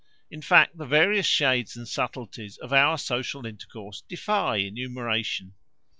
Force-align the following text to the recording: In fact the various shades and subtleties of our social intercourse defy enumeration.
In 0.31 0.41
fact 0.41 0.79
the 0.79 0.87
various 0.87 1.27
shades 1.27 1.75
and 1.77 1.87
subtleties 1.87 2.57
of 2.57 2.73
our 2.73 2.97
social 2.97 3.45
intercourse 3.45 4.01
defy 4.01 4.55
enumeration. 4.55 5.53